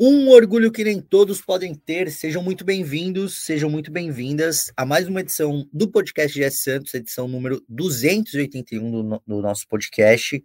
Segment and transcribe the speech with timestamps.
[0.00, 2.08] Um orgulho que nem todos podem ter.
[2.12, 7.26] Sejam muito bem-vindos, sejam muito bem-vindas a mais uma edição do podcast GS Santos, edição
[7.26, 10.40] número 281 do, do nosso podcast.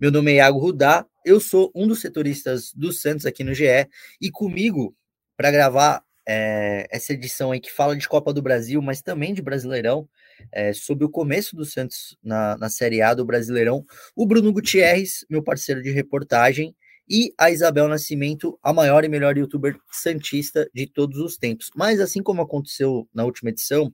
[0.00, 3.86] Meu nome é Iago Rudá, eu sou um dos setoristas do Santos aqui no GE
[4.20, 4.92] e comigo
[5.36, 9.40] para gravar é, essa edição aí que fala de Copa do Brasil, mas também de
[9.40, 10.08] Brasileirão,
[10.50, 13.86] é, sobre o começo do Santos na, na Série A do Brasileirão,
[14.16, 16.74] o Bruno Gutierrez, meu parceiro de reportagem,
[17.08, 21.70] e a Isabel Nascimento, a maior e melhor youtuber santista de todos os tempos.
[21.74, 23.92] Mas assim como aconteceu na última edição,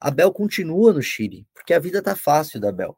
[0.00, 2.96] a Bel continua no Chile, porque a vida tá fácil da Bel.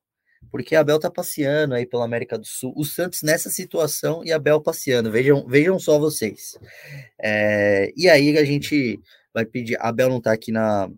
[0.50, 4.33] Porque a Bel tá passeando aí pela América do Sul, o Santos nessa situação e
[4.33, 5.11] a Bel passeando.
[5.11, 6.59] Vejam, vejam só vocês.
[7.20, 9.00] É, e aí a gente
[9.33, 9.77] vai pedir.
[9.81, 10.91] A Bel não tá aqui na,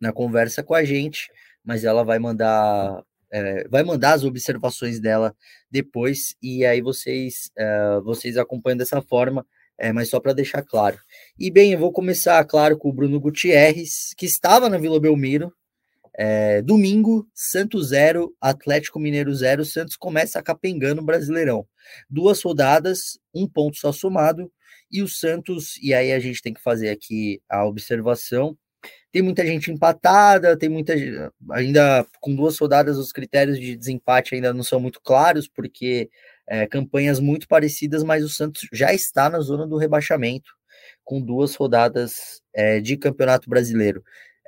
[0.00, 1.30] na conversa com a gente,
[1.64, 3.02] mas ela vai mandar
[3.34, 5.34] é, vai mandar as observações dela
[5.68, 9.44] depois e aí vocês é, vocês acompanham dessa forma,
[9.76, 10.96] é, mas só para deixar claro.
[11.36, 15.52] E bem, eu vou começar, claro, com o Bruno Gutierrez, que estava na Vila Belmiro.
[16.16, 19.64] É, domingo, Santos 0, Atlético Mineiro 0.
[19.64, 21.66] Santos começa capengando o Brasileirão.
[22.08, 24.48] Duas rodadas, um ponto só somado.
[24.92, 28.56] E o Santos, e aí a gente tem que fazer aqui a observação.
[29.12, 30.94] Tem muita gente empatada, tem muita
[31.50, 36.10] ainda com duas rodadas os critérios de desempate ainda não são muito claros, porque
[36.46, 40.52] é, campanhas muito parecidas, mas o Santos já está na zona do rebaixamento
[41.04, 44.02] com duas rodadas é, de Campeonato Brasileiro.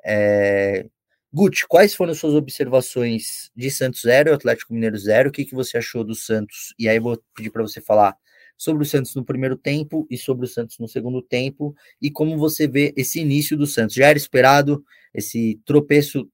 [0.04, 0.86] É,
[1.32, 5.28] Guti, quais foram suas observações de Santos 0 e Atlético Mineiro 0?
[5.28, 6.74] O que, que você achou do Santos?
[6.78, 8.16] E aí vou pedir para você falar
[8.56, 12.38] sobre o Santos no primeiro tempo e sobre o Santos no segundo tempo e como
[12.38, 13.94] você vê esse início do Santos.
[13.94, 14.82] Já era esperado
[15.14, 16.28] esse tropeço,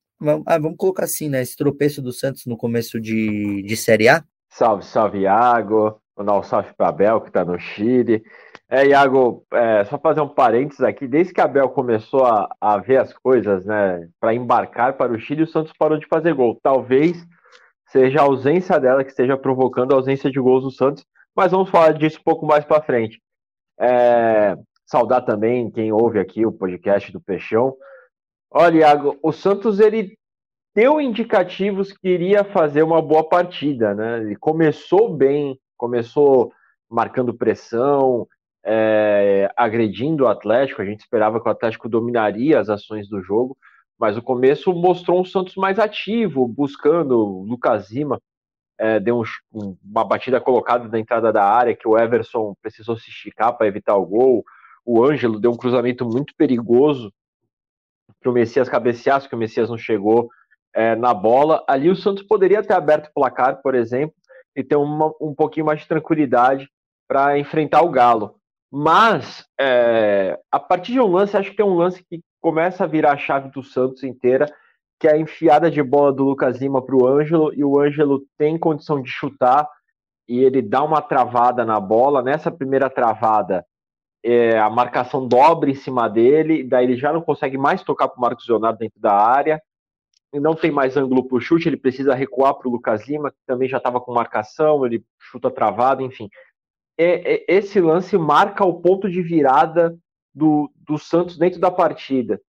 [0.46, 1.42] ah, vamos colocar assim, né?
[1.42, 4.24] Esse tropeço do Santos no começo de, de Série A?
[4.48, 6.00] Salve, salve, Iago.
[6.16, 8.22] Mandar um salve para Abel, que está no Chile.
[8.68, 11.06] É, Iago, é, só fazer um parênteses aqui.
[11.06, 15.18] Desde que a Abel começou a, a ver as coisas, né, para embarcar para o
[15.18, 16.58] Chile, o Santos parou de fazer gol.
[16.62, 17.16] Talvez
[17.88, 21.04] seja a ausência dela que esteja provocando a ausência de gols do Santos,
[21.34, 23.20] mas vamos falar disso um pouco mais para frente.
[23.78, 24.56] É,
[24.86, 27.74] saudar também quem ouve aqui o podcast do Peixão.
[28.50, 30.16] Olha, Iago, o Santos ele
[30.74, 34.20] deu indicativos que iria fazer uma boa partida, né?
[34.20, 36.52] Ele começou bem, começou
[36.90, 38.26] marcando pressão,
[38.64, 40.82] é, agredindo o Atlético.
[40.82, 43.56] A gente esperava que o Atlético dominaria as ações do jogo,
[43.98, 48.20] mas o começo mostrou um Santos mais ativo, buscando o Lucas Lima.
[48.78, 52.96] É, deu um, um, uma batida colocada na entrada da área que o Everson precisou
[52.96, 54.44] se esticar para evitar o gol.
[54.84, 57.12] O Ângelo deu um cruzamento muito perigoso
[58.20, 60.30] para o Messias cabecear, que o Messias não chegou
[60.74, 61.64] é, na bola.
[61.68, 64.14] Ali o Santos poderia ter aberto o placar, por exemplo,
[64.56, 66.68] e ter uma, um pouquinho mais de tranquilidade
[67.08, 68.36] para enfrentar o Galo.
[68.70, 72.86] Mas, é, a partir de um lance, acho que tem um lance que começa a
[72.86, 74.46] virar a chave do Santos inteira,
[75.02, 78.22] que é a enfiada de bola do Lucas Lima para o Ângelo, e o Ângelo
[78.38, 79.68] tem condição de chutar,
[80.28, 82.22] e ele dá uma travada na bola.
[82.22, 83.66] Nessa primeira travada,
[84.22, 88.16] é, a marcação dobra em cima dele, daí ele já não consegue mais tocar para
[88.16, 89.60] o Marcos Leonardo dentro da área,
[90.32, 93.38] não tem mais ângulo para o chute, ele precisa recuar para o Lucas Lima, que
[93.44, 96.28] também já estava com marcação, ele chuta travado, enfim.
[96.96, 99.98] É, é, esse lance marca o ponto de virada
[100.32, 102.40] do, do Santos dentro da partida,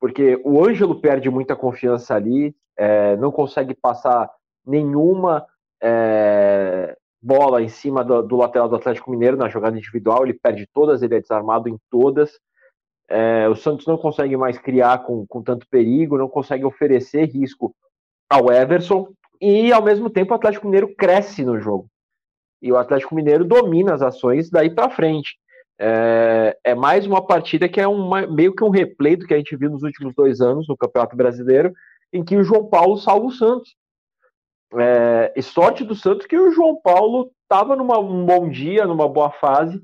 [0.00, 4.30] porque o Ângelo perde muita confiança ali, é, não consegue passar
[4.66, 5.46] nenhuma
[5.82, 10.68] é, bola em cima do, do, lateral do Atlético Mineiro na jogada individual, ele perde
[10.72, 12.38] todas, ele é desarmado em todas.
[13.08, 17.74] É, o Santos não consegue mais criar com, com tanto perigo, não consegue oferecer risco
[18.30, 19.08] ao Everson,
[19.40, 21.86] e ao mesmo tempo o Atlético Mineiro cresce no jogo.
[22.62, 25.36] E o Atlético Mineiro domina as ações daí para frente.
[25.78, 29.36] É, é, mais uma partida que é uma, meio que um replay do que a
[29.36, 31.72] gente viu nos últimos dois anos no Campeonato Brasileiro,
[32.12, 33.74] em que o João Paulo salva o Santos.
[34.76, 39.30] É, e sorte do Santos que o João Paulo estava num bom dia, numa boa
[39.30, 39.82] fase,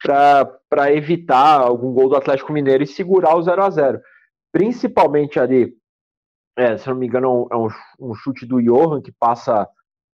[0.00, 4.00] para evitar algum gol do Atlético Mineiro e segurar o 0 a 0
[4.52, 5.74] Principalmente ali,
[6.56, 7.68] é, se não me engano, é um,
[8.00, 9.68] um, chute do Johan que passa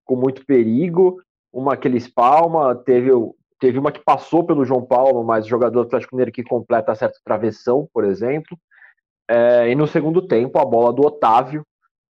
[0.05, 1.21] com muito perigo,
[1.51, 3.11] uma que ele espalma, teve,
[3.63, 6.93] teve uma que passou pelo João Paulo, mas o jogador do Atlético Mineiro que completa
[6.95, 8.59] certa travessão, por exemplo.
[9.25, 11.65] É, e no segundo tempo, a bola do Otávio,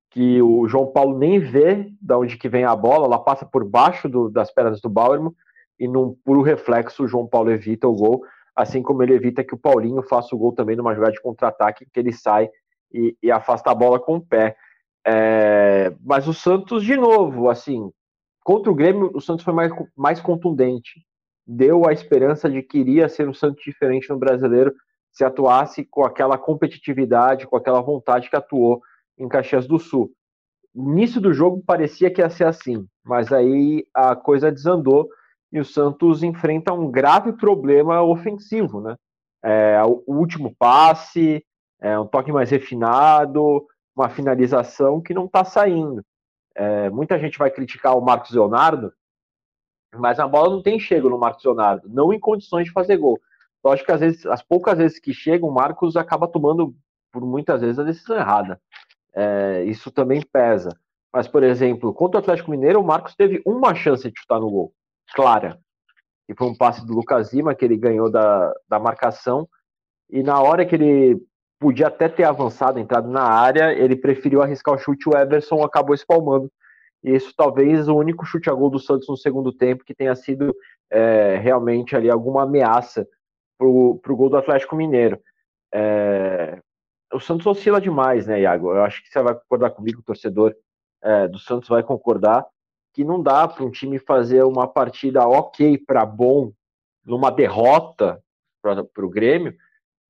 [0.09, 3.63] que o João Paulo nem vê de onde que vem a bola, ela passa por
[3.63, 5.31] baixo do, das pernas do Bauerman,
[5.79, 8.23] e num puro reflexo o João Paulo evita o gol,
[8.55, 11.85] assim como ele evita que o Paulinho faça o gol também numa jogada de contra-ataque,
[11.93, 12.49] que ele sai
[12.91, 14.55] e, e, afasta a bola com o pé.
[15.05, 17.91] É, mas o Santos, de novo, assim,
[18.43, 21.03] contra o Grêmio, o Santos foi mais, mais contundente.
[21.45, 24.73] Deu a esperança de que iria ser um Santos diferente no brasileiro
[25.11, 28.81] se atuasse com aquela competitividade, com aquela vontade que atuou
[29.17, 30.11] em Caxias do Sul.
[30.73, 35.07] Início do jogo parecia que ia ser assim, mas aí a coisa desandou
[35.51, 38.95] e o Santos enfrenta um grave problema ofensivo, né?
[39.45, 41.45] É, o último passe,
[41.79, 43.63] é, um toque mais refinado,
[43.95, 46.03] uma finalização que não está saindo.
[46.55, 48.91] É, muita gente vai criticar o Marcos Leonardo,
[49.95, 53.19] mas a bola não tem chego no Marcos Leonardo, não em condições de fazer gol.
[53.63, 56.75] Lógico que às vezes, as poucas vezes que chega, o Marcos acaba tomando,
[57.11, 58.59] por muitas vezes, a decisão errada.
[59.15, 60.69] É, isso também pesa.
[61.13, 64.49] Mas, por exemplo, contra o Atlético Mineiro, o Marcos teve uma chance de chutar no
[64.49, 64.73] gol,
[65.15, 65.59] clara.
[66.27, 69.47] E foi um passe do Lucas Lima, que ele ganhou da, da marcação.
[70.09, 71.21] E na hora que ele
[71.59, 75.95] podia até ter avançado, entrado na área, ele preferiu arriscar o chute, o Everson acabou
[75.95, 76.51] espalmando.
[77.03, 80.55] Isso talvez o único chute a gol do Santos no segundo tempo que tenha sido
[80.89, 83.07] é, realmente ali alguma ameaça
[83.57, 85.19] para o gol do Atlético Mineiro.
[85.73, 86.59] É,
[87.13, 88.71] o Santos oscila demais, né, Iago?
[88.71, 90.55] Eu acho que você vai concordar comigo, o torcedor
[91.01, 92.45] é, do Santos vai concordar,
[92.93, 96.51] que não dá para um time fazer uma partida ok para bom
[97.05, 98.21] numa derrota
[98.61, 99.53] para o Grêmio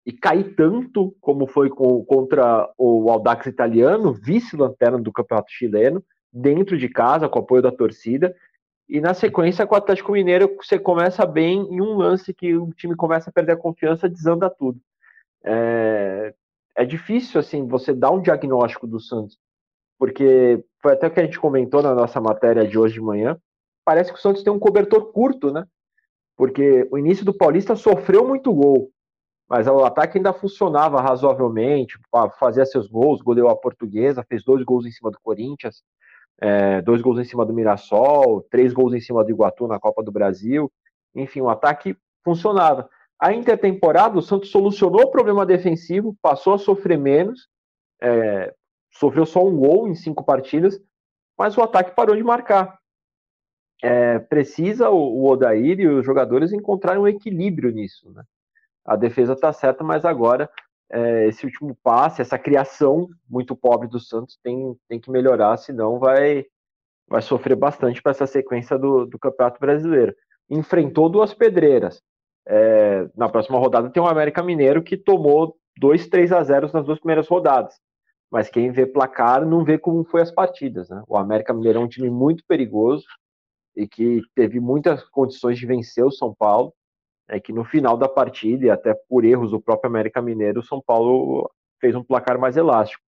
[0.05, 6.03] e cair tanto como foi com, contra o Audax italiano, vice-lanterna do Campeonato Chileno,
[6.33, 8.35] dentro de casa, com o apoio da torcida,
[8.89, 12.71] e na sequência com o Atlético Mineiro você começa bem em um lance que o
[12.73, 14.79] time começa a perder a confiança, desanda tudo.
[15.43, 16.33] É,
[16.75, 19.37] é difícil assim você dar um diagnóstico do Santos,
[19.97, 23.37] porque foi até o que a gente comentou na nossa matéria de hoje de manhã.
[23.85, 25.65] Parece que o Santos tem um cobertor curto, né?
[26.35, 28.89] Porque o início do Paulista sofreu muito gol,
[29.47, 31.99] mas o ataque ainda funcionava razoavelmente,
[32.39, 35.83] fazia seus gols, goleou a portuguesa, fez dois gols em cima do Corinthians,
[36.43, 40.03] é, dois gols em cima do Mirassol, três gols em cima do Iguatu na Copa
[40.03, 40.69] do Brasil.
[41.15, 42.89] Enfim, o ataque funcionava.
[43.17, 47.47] A intertemporada, o Santos solucionou o problema defensivo, passou a sofrer menos,
[48.01, 48.53] é,
[48.91, 50.77] sofreu só um gol em cinco partidas,
[51.37, 52.77] mas o ataque parou de marcar.
[53.81, 58.11] É, precisa o, o Odair e os jogadores encontrarem um equilíbrio nisso.
[58.11, 58.21] Né?
[58.83, 60.49] A defesa está certa, mas agora
[60.93, 65.97] é, esse último passe, essa criação muito pobre do Santos tem, tem que melhorar, senão
[65.97, 66.45] vai,
[67.07, 70.15] vai sofrer bastante para essa sequência do, do Campeonato Brasileiro.
[70.47, 71.99] Enfrentou duas pedreiras.
[72.45, 76.85] É, na próxima rodada tem o América Mineiro que tomou 2, 3 a 0 nas
[76.85, 77.73] duas primeiras rodadas.
[78.29, 80.89] Mas quem vê placar não vê como foi as partidas.
[80.89, 81.01] Né?
[81.07, 83.05] O América Mineiro é um time muito perigoso
[83.75, 86.71] e que teve muitas condições de vencer o São Paulo
[87.27, 90.65] é que no final da partida, e até por erros do próprio América Mineiro, o
[90.65, 91.49] São Paulo
[91.79, 93.03] fez um placar mais elástico.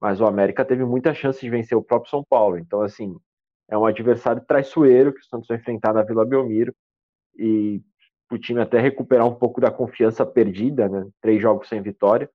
[0.00, 2.58] Mas o América teve muita chance de vencer o próprio São Paulo.
[2.58, 3.16] Então, assim,
[3.68, 6.74] é um adversário traiçoeiro que o Santos vai enfrentar na Vila Belmiro.
[7.36, 7.80] E
[8.30, 11.06] o time até recuperar um pouco da confiança perdida, né?
[11.20, 12.28] Três jogos sem vitória.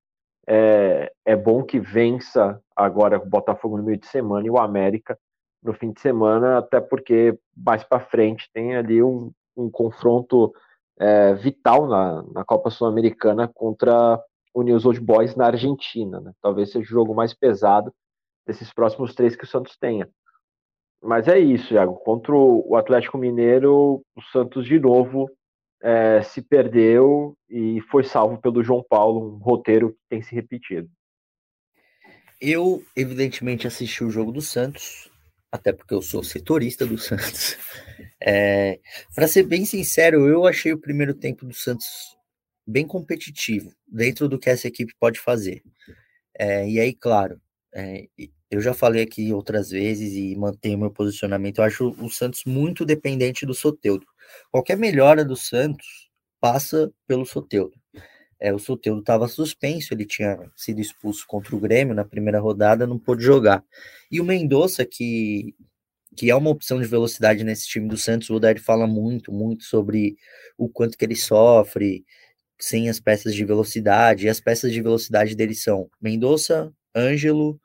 [0.47, 5.17] É, é bom que vença agora o Botafogo no meio de semana e o América
[5.61, 10.53] no fim de semana, até porque mais para frente tem ali um, um confronto
[10.99, 14.21] é, vital na, na Copa Sul-Americana contra
[14.53, 16.19] o News Old Boys na Argentina.
[16.19, 16.31] Né?
[16.41, 17.93] Talvez seja o jogo mais pesado
[18.45, 20.09] desses próximos três que o Santos tenha.
[21.01, 21.95] Mas é isso, Iago.
[21.95, 25.29] Contra o Atlético Mineiro, o Santos de novo
[25.81, 30.89] é, se perdeu e foi salvo pelo João Paulo, um roteiro que tem se repetido.
[32.41, 35.09] Eu, evidentemente, assisti o jogo do Santos,
[35.51, 37.57] até porque eu sou setorista do Santos.
[38.21, 38.79] É,
[39.13, 42.17] Para ser bem sincero, eu achei o primeiro tempo do Santos
[42.65, 45.63] bem competitivo, dentro do que essa equipe pode fazer.
[46.37, 47.39] É, e aí, claro,
[47.73, 48.07] é,
[48.49, 51.59] eu já falei aqui outras vezes e mantenho meu posicionamento.
[51.59, 54.05] Eu acho o Santos muito dependente do Soteudo.
[54.51, 56.09] Qualquer melhora do Santos
[56.39, 57.77] passa pelo Soteudo.
[58.39, 62.85] É, o Soteudo estava suspenso, ele tinha sido expulso contra o Grêmio na primeira rodada,
[62.85, 63.63] não pôde jogar.
[64.11, 65.55] E o Mendonça, que,
[66.17, 69.63] que é uma opção de velocidade nesse time do Santos, o Odair fala muito, muito
[69.65, 70.17] sobre
[70.57, 72.03] o quanto que ele sofre
[72.59, 74.25] sem as peças de velocidade.
[74.25, 77.61] E as peças de velocidade dele são Mendonça, Ângelo,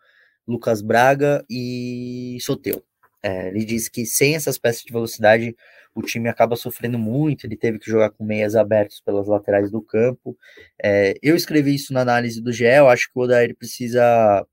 [0.47, 2.85] Lucas Braga e Soteudo.
[3.23, 5.57] É, ele diz que sem essas peças de velocidade
[5.95, 7.47] o time acaba sofrendo muito.
[7.47, 10.37] Ele teve que jogar com meias abertos pelas laterais do campo.
[10.83, 12.65] É, eu escrevi isso na análise do GE.
[12.65, 14.47] Eu acho que o Odair precisa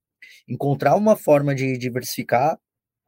[0.47, 2.57] encontrar uma forma de diversificar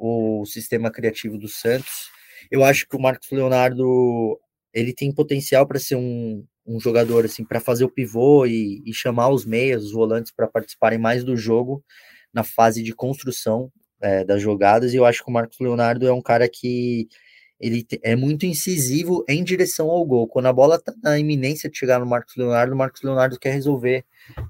[0.01, 2.09] o sistema criativo do Santos.
[2.49, 4.39] Eu acho que o Marcos Leonardo
[4.73, 8.93] ele tem potencial para ser um, um jogador assim para fazer o pivô e, e,
[8.93, 11.83] chamar os meias, os volantes para participarem mais do jogo
[12.33, 14.93] na fase de construção é, das jogadas.
[14.93, 17.07] E eu acho que o Marcos Leonardo é um cara que
[17.59, 20.27] ele é muito incisivo em direção ao gol.
[20.27, 23.53] Quando a bola está na iminência de chegar no Marcos Leonardo, o Marcos Leonardo quer
[23.53, 24.03] resolver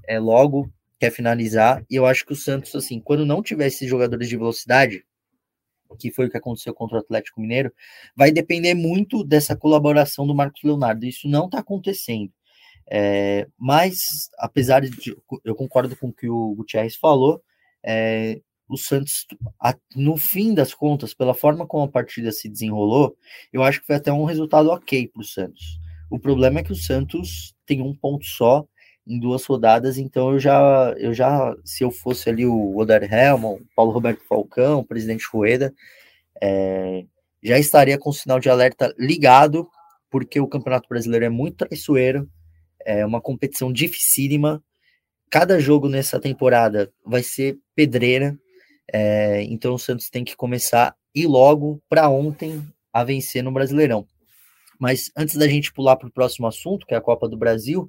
[0.08, 1.84] é, logo, quer finalizar.
[1.90, 5.04] E eu acho que o Santos, assim, quando não tiver esses jogadores de velocidade,
[5.92, 7.72] que foi o que aconteceu contra o Atlético Mineiro,
[8.16, 11.04] vai depender muito dessa colaboração do Marcos Leonardo.
[11.04, 12.32] Isso não está acontecendo.
[12.90, 15.16] É, mas, apesar de.
[15.44, 17.42] Eu concordo com o que o Gutierrez falou,
[17.84, 19.26] é, o Santos,
[19.94, 23.16] no fim das contas, pela forma como a partida se desenrolou,
[23.52, 25.78] eu acho que foi até um resultado ok para o Santos.
[26.10, 28.66] O problema é que o Santos tem um ponto só
[29.06, 33.58] em duas rodadas, então eu já, eu já se eu fosse ali o Oder Helman,
[33.74, 35.74] Paulo Roberto Falcão, o presidente Rueda,
[36.40, 37.04] é,
[37.42, 39.68] já estaria com o sinal de alerta ligado,
[40.10, 42.28] porque o Campeonato Brasileiro é muito traiçoeiro,
[42.84, 44.62] é uma competição dificílima,
[45.30, 48.38] cada jogo nessa temporada vai ser pedreira,
[48.92, 54.06] é, então o Santos tem que começar e logo para ontem a vencer no Brasileirão.
[54.78, 57.88] Mas antes da gente pular para o próximo assunto, que é a Copa do Brasil,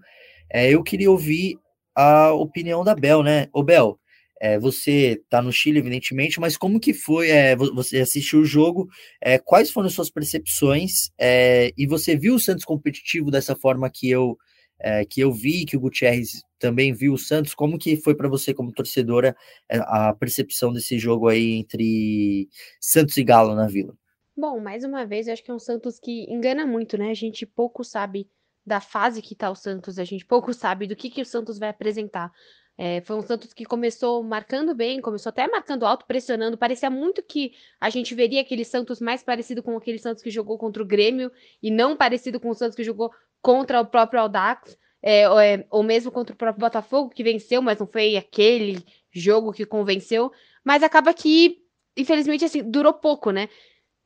[0.50, 1.58] é, eu queria ouvir
[1.96, 3.48] a opinião da Bel, né?
[3.54, 4.00] Ô Bel,
[4.42, 7.30] é, você está no Chile, evidentemente, mas como que foi?
[7.30, 8.90] É, você assistiu o jogo?
[9.22, 11.12] É, quais foram as suas percepções?
[11.18, 14.38] É, e você viu o Santos competitivo dessa forma que eu
[14.80, 17.56] é, que eu vi, que o Gutierrez também viu o Santos.
[17.56, 19.34] Como que foi para você, como torcedora,
[19.70, 22.50] é, a percepção desse jogo aí entre
[22.82, 23.96] Santos e Galo na Vila?
[24.36, 27.12] Bom, mais uma vez, eu acho que é um Santos que engana muito, né?
[27.12, 28.28] A gente pouco sabe
[28.66, 31.60] da fase que tá o Santos, a gente pouco sabe do que, que o Santos
[31.60, 32.32] vai apresentar.
[32.76, 36.58] É, foi um Santos que começou marcando bem, começou até marcando alto, pressionando.
[36.58, 40.58] Parecia muito que a gente veria aquele Santos mais parecido com aquele Santos que jogou
[40.58, 44.78] contra o Grêmio e não parecido com o Santos que jogou contra o próprio Audax,
[45.02, 48.84] é, ou, é, ou mesmo contra o próprio Botafogo, que venceu, mas não foi aquele
[49.12, 50.32] jogo que convenceu.
[50.64, 51.58] Mas acaba que,
[51.96, 53.50] infelizmente, assim, durou pouco, né?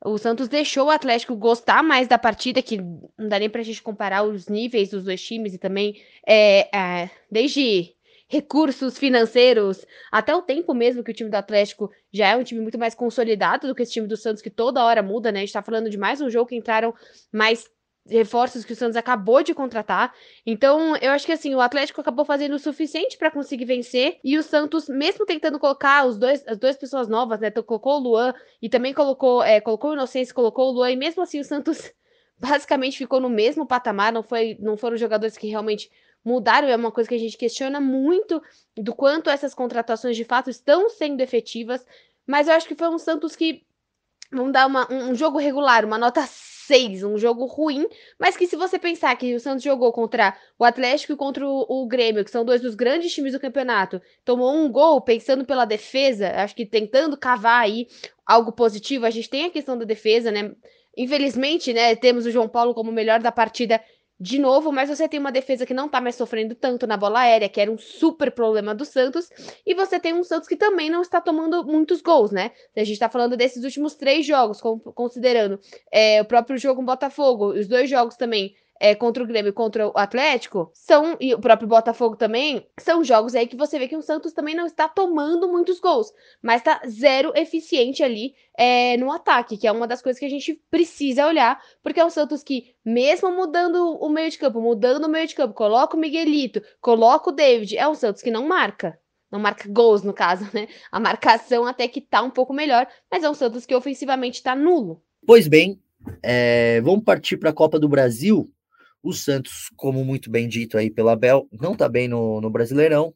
[0.04, 3.82] O Santos deixou o Atlético gostar mais da partida, que não dá nem pra gente
[3.82, 7.94] comparar os níveis dos dois times e também é, é, desde
[8.28, 12.60] recursos financeiros, até o tempo mesmo que o time do Atlético já é um time
[12.60, 15.38] muito mais consolidado do que esse time do Santos, que toda hora muda, né?
[15.38, 16.94] A gente tá falando de mais um jogo que entraram
[17.32, 17.68] mais
[18.08, 20.14] reforços que o Santos acabou de contratar.
[20.44, 24.18] Então, eu acho que assim, o Atlético acabou fazendo o suficiente para conseguir vencer.
[24.24, 27.98] E o Santos, mesmo tentando colocar os dois, as duas pessoas novas, né, colocou o
[27.98, 31.44] Luan e também colocou, é, colocou o Inocêncio, colocou o Luan e mesmo assim o
[31.44, 31.92] Santos
[32.38, 35.90] basicamente ficou no mesmo patamar, não foi, não foram jogadores que realmente
[36.24, 38.42] mudaram, é uma coisa que a gente questiona muito
[38.76, 41.84] do quanto essas contratações de fato estão sendo efetivas,
[42.26, 43.64] mas eu acho que foi um Santos que
[44.30, 46.22] vamos dar uma, um jogo regular, uma nota
[46.68, 47.86] 6, um jogo ruim,
[48.18, 51.64] mas que se você pensar que o Santos jogou contra o Atlético e contra o,
[51.66, 55.64] o, Grêmio, que são dois dos grandes times do campeonato, tomou um gol pensando pela
[55.64, 57.88] defesa, acho que tentando cavar aí
[58.26, 60.52] algo positivo, a gente tem a questão da defesa, né?
[60.94, 63.80] Infelizmente, né, temos o João Paulo como melhor da partida
[64.20, 67.20] de novo, mas você tem uma defesa que não tá mais sofrendo tanto na bola
[67.20, 69.30] aérea, que era um super problema do Santos,
[69.64, 72.50] e você tem um Santos que também não está tomando muitos gols, né?
[72.76, 75.60] A gente tá falando desses últimos três jogos, considerando
[75.92, 79.52] é, o próprio jogo com Botafogo, os dois jogos também é, contra o Grêmio e
[79.52, 83.88] contra o Atlético, são, e o próprio Botafogo também, são jogos aí que você vê
[83.88, 88.96] que o Santos também não está tomando muitos gols, mas tá zero eficiente ali é,
[88.96, 92.10] no ataque, que é uma das coisas que a gente precisa olhar, porque é um
[92.10, 96.00] Santos que, mesmo mudando o meio de campo, mudando o meio de campo, coloca o
[96.00, 98.98] Miguelito, coloca o David, é um Santos que não marca.
[99.30, 100.68] Não marca gols, no caso, né?
[100.90, 104.56] A marcação até que tá um pouco melhor, mas é um Santos que ofensivamente tá
[104.56, 105.02] nulo.
[105.26, 105.78] Pois bem,
[106.22, 108.50] é, vamos partir para a Copa do Brasil.
[109.08, 113.14] O Santos, como muito bem dito aí pela Bel, não está bem no, no Brasileirão,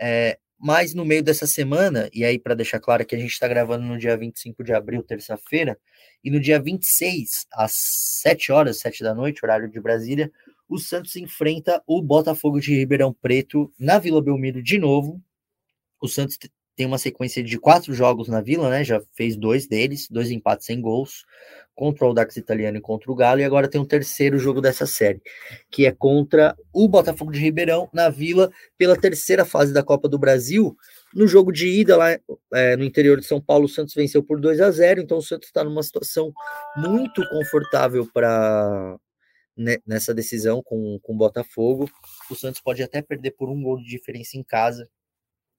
[0.00, 3.48] é, mas no meio dessa semana, e aí para deixar claro que a gente está
[3.48, 5.76] gravando no dia 25 de abril, terça-feira,
[6.22, 7.72] e no dia 26, às
[8.22, 10.30] 7 horas, 7 da noite, horário de Brasília,
[10.68, 15.20] o Santos enfrenta o Botafogo de Ribeirão Preto na Vila Belmiro de novo.
[16.00, 16.38] O Santos
[16.76, 18.84] tem uma sequência de quatro jogos na Vila, né?
[18.84, 21.24] Já fez dois deles, dois empates sem gols
[21.74, 24.86] contra o Audax Italiano e contra o Galo, e agora tem um terceiro jogo dessa
[24.86, 25.20] série,
[25.70, 30.18] que é contra o Botafogo de Ribeirão, na Vila, pela terceira fase da Copa do
[30.18, 30.76] Brasil,
[31.14, 32.18] No jogo de ida, lá
[32.52, 35.22] é, no interior de São Paulo, o Santos venceu por 2 a 0 então o
[35.22, 36.32] Santos está numa situação
[36.76, 38.98] muito confortável para
[39.56, 41.88] né, nessa decisão com, com o Botafogo.
[42.30, 44.88] O Santos pode até perder por um gol de diferença em casa,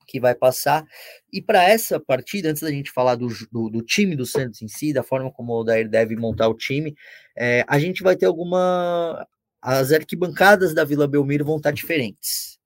[0.06, 0.86] que vai passar.
[1.32, 4.68] E para essa partida, antes da gente falar do, do, do, time do Santos em
[4.68, 6.96] si, da forma como o Odair deve montar o time,
[7.36, 9.28] é, a gente vai ter alguma.
[9.62, 12.60] As arquibancadas da Vila Belmiro vão estar diferentes.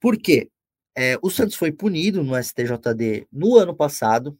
[0.00, 0.50] Por quê?
[0.96, 4.36] É, o Santos foi punido no STJD no ano passado.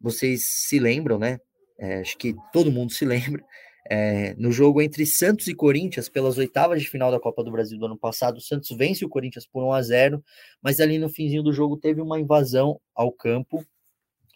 [0.00, 1.38] Vocês se lembram, né?
[1.78, 3.44] É, acho que todo mundo se lembra.
[3.88, 7.78] É, no jogo entre Santos e Corinthians, pelas oitavas de final da Copa do Brasil
[7.78, 10.24] do ano passado, o Santos vence o Corinthians por 1 a 0
[10.60, 13.64] mas ali no finzinho do jogo teve uma invasão ao campo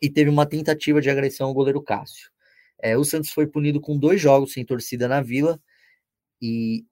[0.00, 2.30] e teve uma tentativa de agressão ao goleiro Cássio.
[2.78, 5.60] É, o Santos foi punido com dois jogos sem torcida na Vila
[6.40, 6.84] e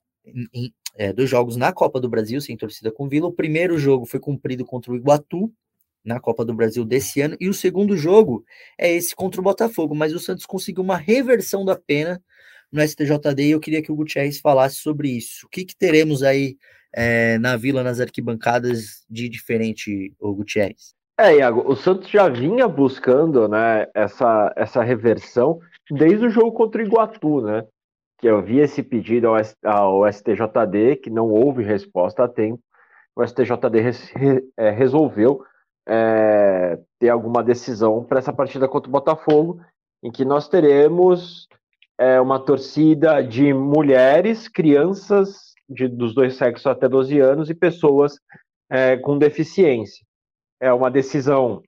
[0.53, 3.29] em, é, dois jogos na Copa do Brasil sem torcida com Vila.
[3.29, 5.53] O primeiro jogo foi cumprido contra o Iguatu
[6.05, 8.45] na Copa do Brasil desse ano e o segundo jogo
[8.77, 12.23] é esse contra o Botafogo, mas o Santos conseguiu uma reversão da pena
[12.73, 15.47] no STJD e eu queria que o Gutierrez falasse sobre isso.
[15.47, 16.57] O que, que teremos aí
[16.95, 20.95] é, na Vila, nas arquibancadas de diferente, o Gutierrez?
[21.19, 25.59] É, Iago, o Santos já vinha buscando né, essa, essa reversão
[25.91, 27.67] desde o jogo contra o Iguatu, né?
[28.19, 32.63] Que eu vi esse pedido ao, ao STJD, que não houve resposta a tempo.
[33.17, 34.13] O STJD res,
[34.57, 35.43] é, resolveu
[35.89, 39.61] é, ter alguma decisão para essa partida contra o Botafogo,
[40.03, 41.49] em que nós teremos
[41.99, 48.19] é uma torcida de mulheres, crianças de, dos dois sexos até 12 anos e pessoas
[48.71, 50.07] é, com deficiência.
[50.61, 51.61] É uma decisão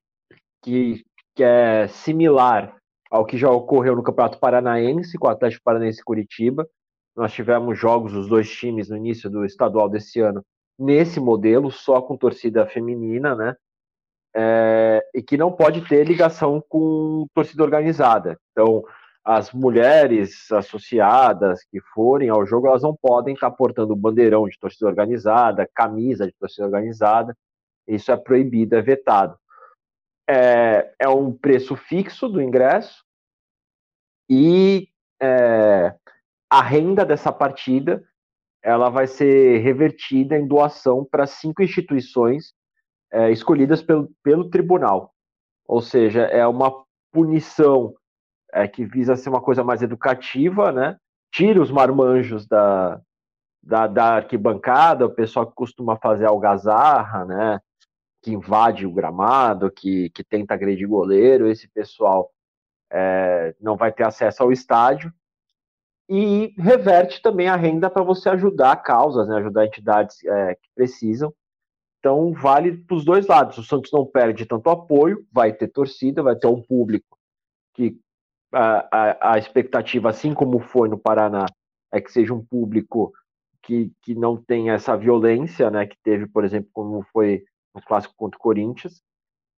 [0.63, 1.03] que,
[1.35, 2.75] que é similar
[3.09, 6.67] ao que já ocorreu no Campeonato Paranaense, com o Atlético Paranaense Curitiba.
[7.15, 10.41] Nós tivemos jogos dos dois times no início do estadual desse ano
[10.81, 13.55] nesse modelo, só com torcida feminina, né?
[14.33, 18.39] É, e que não pode ter ligação com torcida organizada.
[18.51, 18.83] Então,
[19.23, 24.87] as mulheres associadas que forem ao jogo, elas não podem estar portando bandeirão de torcida
[24.87, 27.37] organizada, camisa de torcida organizada.
[27.87, 29.37] Isso é proibido, é vetado.
[30.27, 33.03] É, é um preço fixo do ingresso
[34.29, 34.87] e
[35.21, 35.93] é,
[36.49, 38.03] a renda dessa partida
[38.63, 42.53] ela vai ser revertida em doação para cinco instituições
[43.11, 45.13] é, escolhidas pelo, pelo tribunal.
[45.67, 46.71] Ou seja, é uma
[47.11, 47.93] punição
[48.53, 50.97] é, que visa ser uma coisa mais educativa, né?
[51.31, 52.99] Tira os marmanjos da,
[53.63, 57.59] da, da arquibancada, o pessoal que costuma fazer algazarra, né?
[58.21, 62.29] Que invade o gramado, que, que tenta agredir goleiro, esse pessoal
[62.91, 65.13] é, não vai ter acesso ao estádio.
[66.09, 69.37] E reverte também a renda para você ajudar causas, né?
[69.37, 71.33] ajudar entidades é, que precisam.
[71.99, 73.57] Então, vale para os dois lados.
[73.57, 77.17] O Santos não perde tanto apoio, vai ter torcida, vai ter um público
[77.73, 77.97] que
[78.51, 81.45] a, a, expectativa, assim como foi no Paraná,
[81.91, 83.13] é que seja um público
[83.61, 88.13] que, que não tenha essa violência, né, que teve, por exemplo, como foi no clássico
[88.17, 89.01] contra o Corinthians,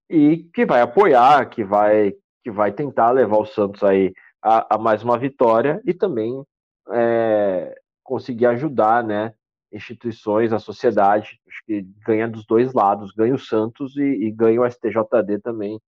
[0.10, 4.78] e que vai apoiar, que vai que vai tentar levar o Santos aí a, a
[4.78, 6.44] mais uma vitória e também
[6.92, 9.34] é, conseguir ajudar, né,
[9.72, 14.62] instituições, a sociedade, acho que ganha dos dois lados, ganha o Santos e, e ganha
[14.62, 15.80] o STJD também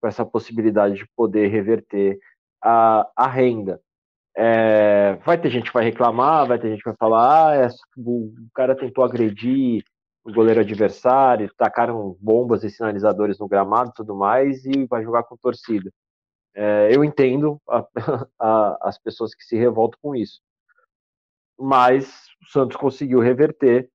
[0.00, 2.18] com essa possibilidade de poder reverter
[2.62, 3.80] a, a renda.
[4.36, 7.68] É, vai ter gente que vai reclamar, vai ter gente que vai falar, ah, é,
[7.98, 9.84] o cara tentou agredir
[10.24, 15.24] o goleiro adversário, tacaram bombas e sinalizadores no gramado e tudo mais, e vai jogar
[15.24, 15.90] com torcida.
[16.54, 17.86] É, eu entendo a,
[18.38, 20.40] a, as pessoas que se revoltam com isso.
[21.58, 23.90] Mas o Santos conseguiu reverter.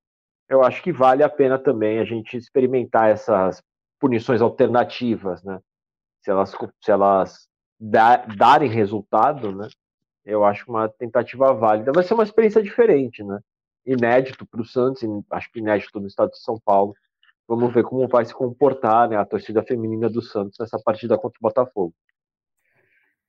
[0.48, 3.62] Eu acho que vale a pena também a gente experimentar essas
[3.98, 5.60] punições alternativas, né?
[6.22, 9.68] Se elas, se elas darem resultado, né?
[10.24, 11.92] Eu acho uma tentativa válida.
[11.92, 13.38] Vai ser uma experiência diferente, né?
[13.84, 16.94] Inédito para o Santos, acho que inédito no estado de São Paulo.
[17.46, 21.38] Vamos ver como vai se comportar né, a torcida feminina do Santos nessa partida contra
[21.38, 21.94] o Botafogo.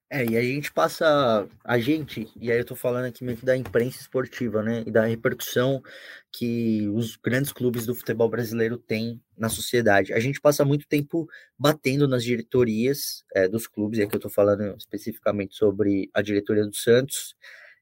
[0.09, 3.45] É, e a gente passa, a gente, e aí eu tô falando aqui meio que
[3.45, 5.83] da imprensa esportiva, né, e da repercussão
[6.31, 10.13] que os grandes clubes do futebol brasileiro têm na sociedade.
[10.13, 11.27] A gente passa muito tempo
[11.59, 16.65] batendo nas diretorias é, dos clubes, e aqui eu tô falando especificamente sobre a diretoria
[16.65, 17.35] do Santos,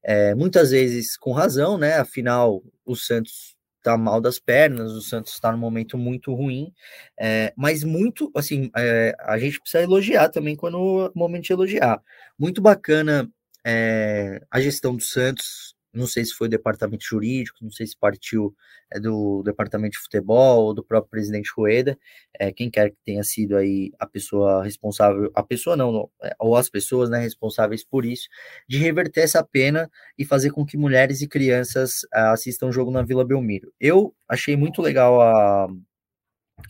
[0.03, 3.55] é, muitas vezes com razão, né, afinal, o Santos
[3.86, 6.74] tá mal das pernas, o Santos está num momento muito ruim,
[7.19, 11.54] é, mas muito, assim, é, a gente precisa elogiar também quando é o momento de
[11.54, 12.02] elogiar.
[12.38, 13.30] Muito bacana
[13.65, 17.97] é, a gestão do Santos não sei se foi o departamento jurídico, não sei se
[17.97, 18.55] partiu
[18.91, 21.97] é, do departamento de futebol ou do próprio presidente Rueda,
[22.39, 26.55] é, quem quer que tenha sido aí a pessoa responsável, a pessoa não, é, ou
[26.55, 28.27] as pessoas né, responsáveis por isso,
[28.67, 32.91] de reverter essa pena e fazer com que mulheres e crianças uh, assistam o jogo
[32.91, 33.73] na Vila Belmiro.
[33.79, 35.67] Eu achei muito legal a,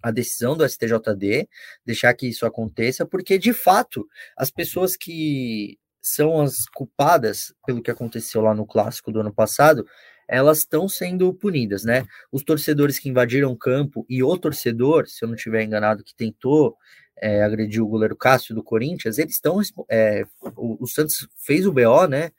[0.01, 1.47] a decisão do STJD,
[1.85, 4.07] deixar que isso aconteça, porque de fato
[4.37, 9.85] as pessoas que são as culpadas pelo que aconteceu lá no clássico do ano passado,
[10.27, 12.05] elas estão sendo punidas, né?
[12.31, 16.15] Os torcedores que invadiram o campo e o torcedor, se eu não estiver enganado, que
[16.15, 16.75] tentou
[17.19, 19.59] é, agredir o goleiro Cássio do Corinthians, eles estão.
[19.89, 20.23] É,
[20.55, 22.29] o, o, Santos fez o BO, né?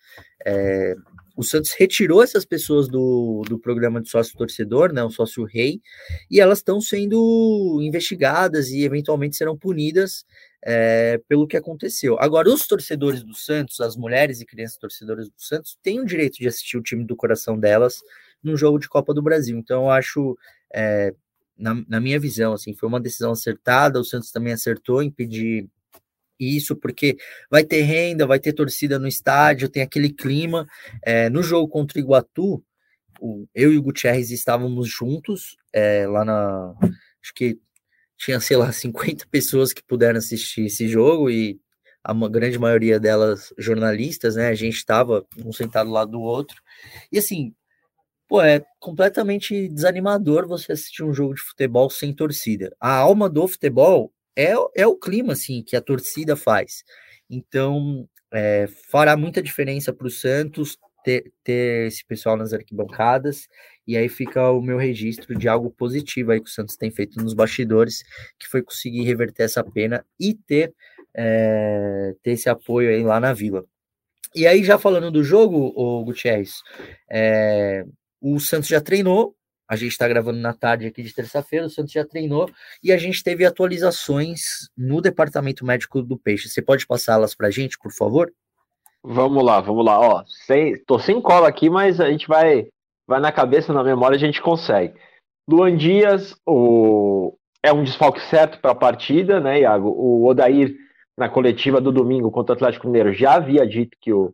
[0.44, 0.94] É,
[1.36, 5.82] o Santos retirou essas pessoas do, do programa de sócio torcedor, né, o sócio rei,
[6.30, 10.24] e elas estão sendo investigadas e eventualmente serão punidas
[10.68, 12.16] é, pelo que aconteceu.
[12.18, 16.38] Agora, os torcedores do Santos, as mulheres e crianças torcedoras do Santos, têm o direito
[16.38, 18.02] de assistir o time do coração delas
[18.42, 19.56] num jogo de Copa do Brasil.
[19.56, 20.36] Então, eu acho,
[20.74, 21.14] é,
[21.56, 24.00] na, na minha visão, assim, foi uma decisão acertada.
[24.00, 25.68] O Santos também acertou em pedir
[26.38, 27.16] isso, porque
[27.48, 30.66] vai ter renda, vai ter torcida no estádio, tem aquele clima.
[31.00, 32.60] É, no jogo contra o Iguatu,
[33.20, 36.74] o, eu e o Gutierrez estávamos juntos é, lá na.
[37.22, 37.56] Acho que
[38.16, 41.60] tinha, sei lá, 50 pessoas que puderam assistir esse jogo e
[42.02, 44.48] a grande maioria delas jornalistas, né?
[44.48, 46.62] A gente estava um sentado lado do outro.
[47.10, 47.52] E assim,
[48.28, 52.74] pô, é completamente desanimador você assistir um jogo de futebol sem torcida.
[52.80, 56.84] A alma do futebol é, é o clima assim que a torcida faz.
[57.28, 63.48] Então, é, fará muita diferença para o Santos ter, ter esse pessoal nas arquibancadas.
[63.86, 67.22] E aí fica o meu registro de algo positivo aí que o Santos tem feito
[67.22, 68.02] nos bastidores,
[68.38, 70.74] que foi conseguir reverter essa pena e ter,
[71.14, 73.64] é, ter esse apoio aí lá na Vila.
[74.34, 76.62] E aí, já falando do jogo, o Gutierrez,
[77.10, 77.84] é,
[78.20, 79.34] o Santos já treinou,
[79.68, 82.48] a gente está gravando na tarde aqui de terça-feira, o Santos já treinou
[82.82, 86.48] e a gente teve atualizações no departamento médico do Peixe.
[86.48, 88.32] Você pode passá-las para a gente, por favor?
[89.02, 89.98] Vamos lá, vamos lá.
[89.98, 92.68] Ó, sem, tô sem cola aqui, mas a gente vai,
[93.06, 94.94] vai na cabeça, na memória, a gente consegue.
[95.48, 99.88] Luan Dias, o, é um desfalque certo para a partida, né, Iago?
[99.88, 100.74] O Odair,
[101.16, 104.32] na coletiva do domingo contra o Atlético Mineiro, já havia dito que o,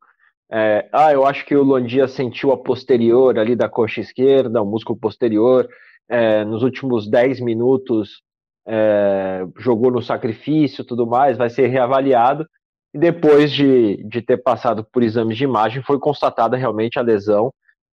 [0.50, 4.66] é, ah, eu acho que o Londia sentiu a posterior ali da coxa esquerda, o
[4.66, 5.66] músculo posterior,
[6.08, 8.22] é, nos últimos 10 minutos
[8.68, 12.46] é, jogou no sacrifício tudo mais, vai ser reavaliado.
[12.94, 17.50] E depois de, de ter passado por exames de imagem, foi constatada realmente a lesão.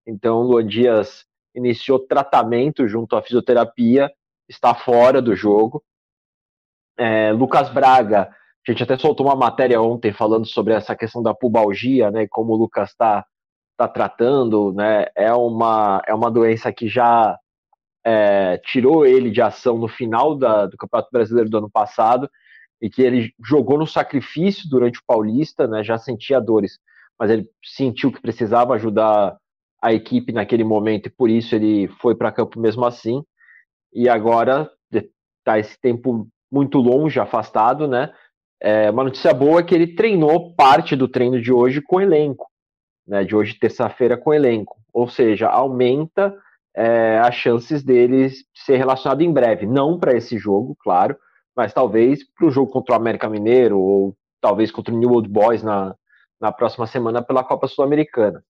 [0.10, 4.12] Então, o Luan Dias iniciou tratamento junto à fisioterapia,
[4.48, 5.84] está fora do jogo.
[6.98, 8.30] É, Lucas Braga
[8.68, 12.28] a gente até soltou uma matéria ontem falando sobre essa questão da pubalgia, né?
[12.28, 13.26] Como o Lucas está
[13.78, 15.08] tá tratando, né?
[15.16, 17.38] É uma, é uma doença que já
[18.06, 22.30] é, tirou ele de ação no final da, do Campeonato Brasileiro do ano passado
[22.82, 25.84] e que ele jogou no sacrifício durante o Paulista, né?
[25.84, 26.78] Já sentia dores,
[27.18, 29.36] mas ele sentiu que precisava ajudar
[29.82, 33.24] a equipe naquele momento e por isso ele foi para campo mesmo assim.
[33.94, 38.12] E agora está esse tempo muito longe, afastado, né?
[38.62, 42.48] É, uma notícia boa é que ele treinou parte do treino de hoje com elenco,
[43.08, 44.78] né, de hoje, terça-feira, com elenco.
[44.94, 46.36] Ou seja, aumenta
[46.76, 49.66] é, as chances dele ser relacionado em breve.
[49.66, 51.18] Não para esse jogo, claro,
[51.56, 55.30] mas talvez para o jogo contra o América Mineiro ou talvez contra o New Old
[55.30, 55.96] Boys na,
[56.40, 58.44] na próxima semana pela Copa Sul-Americana.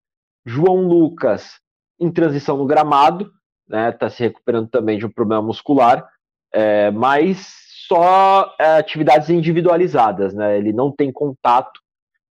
[0.50, 1.60] João Lucas
[2.00, 3.32] em transição no gramado,
[3.68, 6.10] né, está se recuperando também de um problema muscular,
[6.52, 7.54] é, mas
[7.88, 10.58] só é, atividades individualizadas, né?
[10.58, 11.80] Ele não tem contato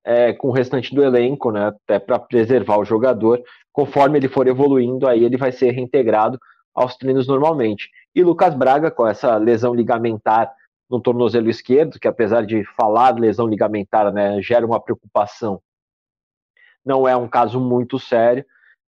[0.04, 1.68] é, com o restante do elenco, né?
[1.68, 3.40] Até para preservar o jogador.
[3.72, 6.38] Conforme ele for evoluindo, aí ele vai ser reintegrado
[6.74, 7.88] aos treinos normalmente.
[8.14, 10.52] E Lucas Braga, com essa lesão ligamentar
[10.90, 15.60] no tornozelo esquerdo, que apesar de falar lesão ligamentar, né, gera uma preocupação.
[16.88, 18.42] Não é um caso muito sério.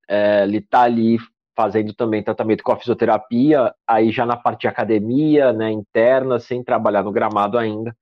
[0.05, 1.17] É, ele está ali
[1.55, 6.61] fazendo também tratamento com a fisioterapia, aí já na parte de academia, né, interna, sem
[6.61, 7.95] trabalhar no gramado ainda.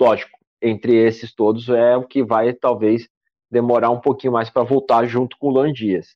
[0.00, 3.08] Lógico, entre esses todos é o que vai talvez
[3.50, 6.14] demorar um pouquinho mais para voltar junto com o Lan Dias.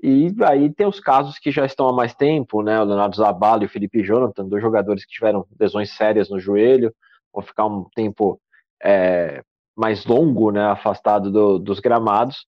[0.00, 2.80] E aí tem os casos que já estão há mais tempo, né?
[2.80, 6.94] O Leonardo Zabalo e o Felipe Jonathan, dois jogadores que tiveram lesões sérias no joelho,
[7.32, 8.40] vão ficar um tempo
[8.80, 9.42] é,
[9.76, 10.64] mais longo, né?
[10.66, 12.46] Afastado do, dos gramados.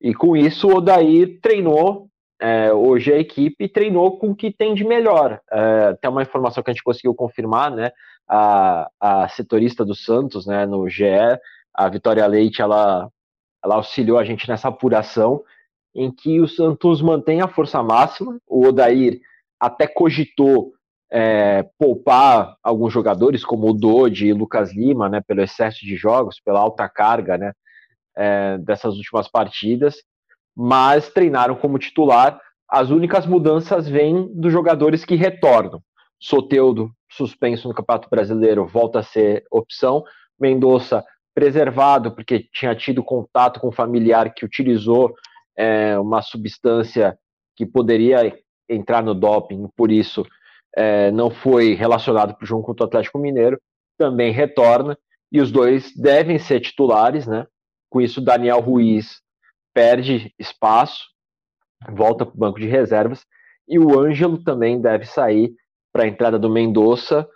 [0.00, 2.08] E com isso o Odair treinou
[2.44, 5.40] é, hoje a equipe treinou com o que tem de melhor.
[5.50, 7.90] É, tem uma informação que a gente conseguiu confirmar, né?
[8.28, 11.04] A, a setorista do Santos, né, no GE,
[11.72, 13.08] a Vitória Leite, ela,
[13.62, 15.42] ela auxiliou a gente nessa apuração
[15.94, 18.38] em que o Santos mantém a força máxima.
[18.46, 19.20] O Odair
[19.58, 20.73] até cogitou
[21.16, 26.40] é, poupar alguns jogadores, como o Dodi e Lucas Lima, né, pelo excesso de jogos,
[26.44, 27.52] pela alta carga né,
[28.16, 29.94] é, dessas últimas partidas,
[30.56, 32.40] mas treinaram como titular.
[32.68, 35.80] As únicas mudanças vêm dos jogadores que retornam.
[36.18, 40.02] Soteudo, suspenso no Campeonato Brasileiro, volta a ser opção.
[40.36, 45.14] Mendonça, preservado, porque tinha tido contato com um familiar que utilizou
[45.56, 47.16] é, uma substância
[47.54, 48.36] que poderia
[48.68, 50.26] entrar no doping, por isso
[50.76, 53.60] é, não foi relacionado para o jogo contra o Atlético Mineiro,
[53.98, 54.98] também retorna,
[55.30, 57.46] e os dois devem ser titulares, né?
[57.90, 59.20] Com isso, Daniel Ruiz
[59.72, 61.04] perde espaço,
[61.90, 63.24] volta para o banco de reservas,
[63.68, 65.52] e o Ângelo também deve sair
[65.92, 67.26] para a entrada do Mendonça,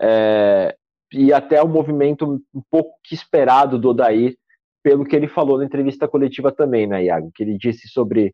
[0.00, 0.74] é,
[1.12, 4.36] e até o movimento um pouco esperado do Odair,
[4.82, 7.30] pelo que ele falou na entrevista coletiva também, né, Iago?
[7.34, 8.32] Que ele disse sobre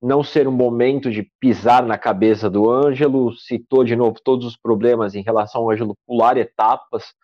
[0.00, 4.56] não ser um momento de pisar na cabeça do Ângelo, citou de novo todos os
[4.56, 7.14] problemas em relação ao Ângelo pular etapas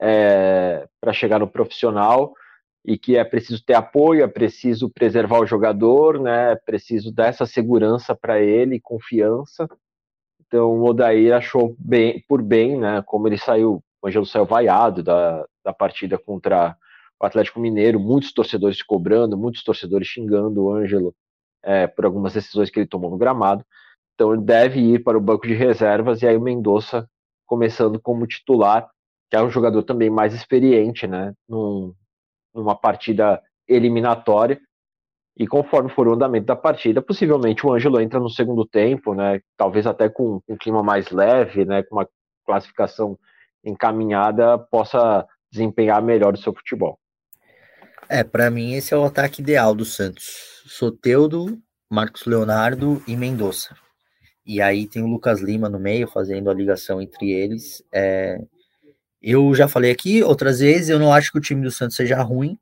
[0.00, 2.32] é, para chegar no profissional
[2.84, 6.52] e que é preciso ter apoio, é preciso preservar o jogador, né?
[6.52, 9.68] É preciso dar essa segurança para ele, confiança.
[10.46, 13.02] Então o Odair achou bem, por bem, né?
[13.06, 16.76] Como ele saiu, o Ângelo saiu vaiado da, da partida contra
[17.20, 21.14] o Atlético Mineiro, muitos torcedores cobrando, muitos torcedores xingando o Ângelo
[21.62, 23.64] é, por algumas decisões que ele tomou no gramado.
[24.14, 27.08] Então ele deve ir para o banco de reservas e aí o Mendonça
[27.46, 28.88] começando como titular,
[29.30, 31.94] que é um jogador também mais experiente, né, num,
[32.54, 34.60] numa partida eliminatória.
[35.36, 39.40] E conforme for o andamento da partida, possivelmente o Ângelo entra no segundo tempo, né,
[39.56, 42.08] talvez até com, com um clima mais leve, né, com uma
[42.44, 43.18] classificação
[43.64, 46.98] encaminhada, possa desempenhar melhor o seu futebol.
[48.08, 50.62] É, para mim esse é o ataque ideal do Santos.
[50.66, 51.58] Soteudo,
[51.90, 53.76] Marcos Leonardo e Mendonça.
[54.44, 57.82] E aí tem o Lucas Lima no meio, fazendo a ligação entre eles.
[57.92, 58.38] É...
[59.20, 62.20] Eu já falei aqui outras vezes, eu não acho que o time do Santos seja
[62.22, 62.58] ruim.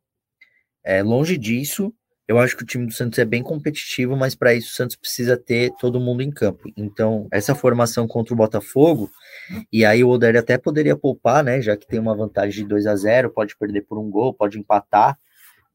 [0.85, 1.93] É, longe disso,
[2.31, 4.95] eu acho que o time do Santos é bem competitivo, mas para isso o Santos
[4.95, 6.71] precisa ter todo mundo em campo.
[6.77, 9.11] Então, essa formação contra o Botafogo,
[9.73, 11.61] e aí o Odair até poderia poupar, né?
[11.61, 14.59] Já que tem uma vantagem de 2 a 0 pode perder por um gol, pode
[14.59, 15.19] empatar.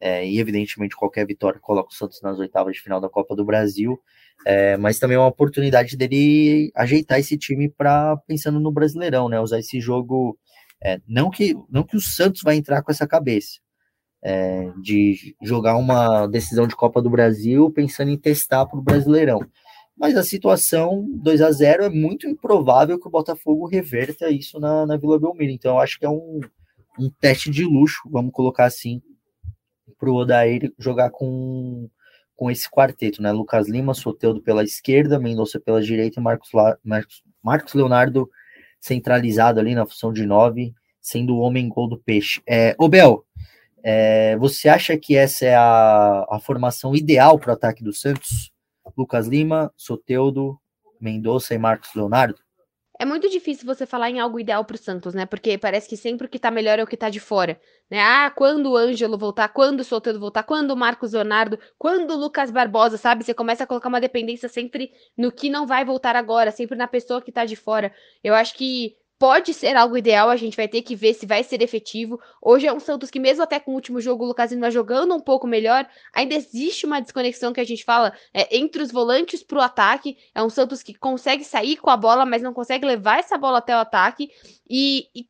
[0.05, 3.43] É, e evidentemente qualquer vitória coloca o Santos nas oitavas de final da Copa do
[3.43, 3.99] Brasil,
[4.45, 9.41] é, mas também é uma oportunidade dele ajeitar esse time para pensando no Brasileirão, né?
[9.41, 10.37] Usar esse jogo,
[10.79, 13.57] é, não que não que o Santos vai entrar com essa cabeça
[14.23, 19.39] é, de jogar uma decisão de Copa do Brasil pensando em testar para o Brasileirão.
[19.97, 24.85] Mas a situação 2 a 0 é muito improvável que o Botafogo reverta isso na,
[24.85, 25.51] na Vila Belmiro.
[25.51, 26.41] Então eu acho que é um,
[26.99, 29.01] um teste de luxo, vamos colocar assim,
[29.97, 31.89] para o Odair jogar com,
[32.35, 33.31] com esse quarteto, né?
[33.31, 36.49] Lucas Lima, Soteudo pela esquerda, Mendonça pela direita e Marcos,
[36.83, 38.29] Marcos, Marcos Leonardo
[38.79, 42.39] centralizado ali na função de nove, sendo o homem gol do peixe.
[42.47, 43.25] É, ô Bel,
[43.83, 48.51] é, você acha que essa é a, a formação ideal para o ataque do Santos?
[48.95, 50.59] Lucas Lima, Soteudo,
[51.01, 52.44] Mendonça e Marcos Leonardo?
[52.97, 55.25] É muito difícil você falar em algo ideal pro Santos, né?
[55.25, 57.59] Porque parece que sempre o que tá melhor é o que tá de fora,
[57.91, 57.99] né?
[57.99, 62.17] Ah, quando o Ângelo voltar, quando o Solteiro voltar, quando o Marcos Leonardo, quando o
[62.17, 63.25] Lucas Barbosa, sabe?
[63.25, 66.87] Você começa a colocar uma dependência sempre no que não vai voltar agora, sempre na
[66.87, 67.93] pessoa que tá de fora.
[68.23, 71.41] Eu acho que Pode ser algo ideal, a gente vai ter que ver se vai
[71.41, 72.19] ser efetivo.
[72.41, 75.15] Hoje é um Santos que, mesmo até com o último jogo, o Lucas vai jogando
[75.15, 75.87] um pouco melhor.
[76.13, 80.17] Ainda existe uma desconexão que a gente fala é, entre os volantes para o ataque.
[80.33, 83.59] É um Santos que consegue sair com a bola, mas não consegue levar essa bola
[83.59, 84.29] até o ataque.
[84.69, 85.25] E, e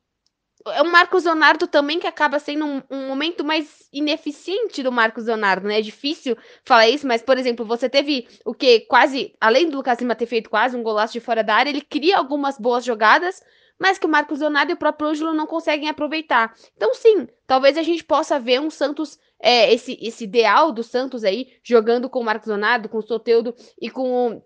[0.68, 5.26] é o Marcos Leonardo também que acaba sendo um, um, momento mais ineficiente do Marcos
[5.26, 5.78] Leonardo, né?
[5.78, 10.00] É difícil falar isso, mas, por exemplo, você teve o que quase, além do Lucas
[10.00, 13.44] Lima ter feito quase um golaço de fora da área, ele cria algumas boas jogadas,
[13.80, 16.54] mas que o Marcos Leonardo e o próprio Ângelo não conseguem aproveitar.
[16.76, 21.24] Então, sim, talvez a gente possa ver um Santos, é, esse, esse ideal do Santos
[21.24, 24.42] aí, jogando com o Marcos Leonardo, com o Soteudo e com o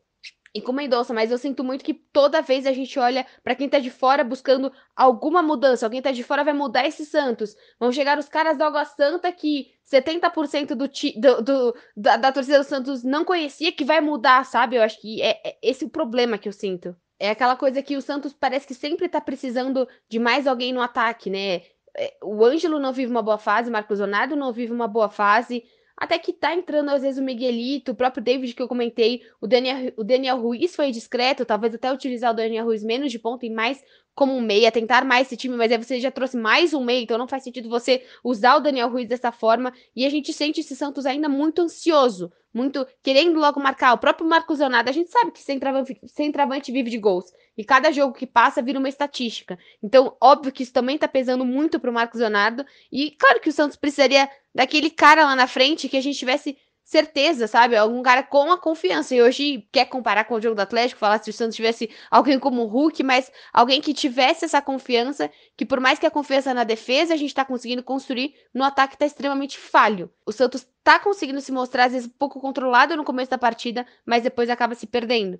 [0.53, 3.69] e com Mendonça, mas eu sinto muito que toda vez a gente olha para quem
[3.69, 5.85] tá de fora buscando alguma mudança.
[5.85, 7.55] Alguém tá de fora vai mudar esse Santos.
[7.79, 12.31] Vão chegar os caras da Água Santa que 70% do, ti, do, do da, da,
[12.31, 14.75] torcida do Santos não conhecia, que vai mudar, sabe?
[14.75, 16.95] Eu acho que é, é esse o problema que eu sinto.
[17.19, 20.81] É aquela coisa que o Santos parece que sempre tá precisando de mais alguém no
[20.81, 21.63] ataque, né?
[21.97, 25.63] É, o Ângelo não vive uma boa fase, Marcos Leonardo não vive uma boa fase.
[25.97, 29.45] Até que tá entrando, às vezes, o Miguelito, o próprio David que eu comentei, o
[29.45, 33.45] Daniel, o Daniel Ruiz foi discreto, talvez até utilizar o Daniel Ruiz menos de ponta
[33.45, 33.83] e mais
[34.19, 37.01] como um meia, tentar mais esse time, mas aí você já trouxe mais um meia,
[37.01, 39.71] então não faz sentido você usar o Daniel Ruiz dessa forma.
[39.95, 43.93] E a gente sente esse Santos ainda muito ansioso, muito querendo logo marcar.
[43.93, 47.31] O próprio Marcos Leonardo, a gente sabe que centroavante, centroavante vive de gols.
[47.57, 49.57] E cada jogo que passa vira uma estatística.
[49.81, 52.65] Então, óbvio que isso também tá pesando muito pro Marcos Leonardo.
[52.91, 56.57] E claro que o Santos precisaria daquele cara lá na frente que a gente tivesse
[56.89, 57.75] certeza, sabe?
[57.75, 59.13] Algum cara com a confiança.
[59.13, 62.39] E hoje quer comparar com o jogo do Atlético, falar se o Santos tivesse alguém
[62.39, 66.51] como o Hulk, mas alguém que tivesse essa confiança, que por mais que a confiança
[66.51, 70.09] na defesa, a gente tá conseguindo construir, no ataque tá extremamente falho.
[70.25, 73.85] O Santos tá conseguindo se mostrar, às vezes, um pouco controlado no começo da partida,
[74.03, 75.39] mas depois acaba se perdendo.